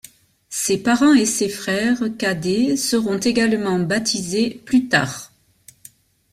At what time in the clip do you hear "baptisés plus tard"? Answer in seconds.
3.77-5.31